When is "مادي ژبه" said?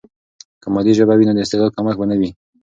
0.73-1.13